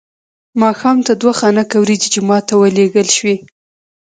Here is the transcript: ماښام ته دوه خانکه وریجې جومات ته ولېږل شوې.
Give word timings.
ماښام 0.61 0.97
ته 1.05 1.13
دوه 1.21 1.33
خانکه 1.39 1.77
وریجې 1.79 2.09
جومات 2.13 2.43
ته 2.49 2.55
ولېږل 2.57 3.07
شوې. 3.17 3.35